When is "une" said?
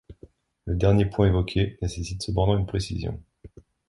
2.57-2.65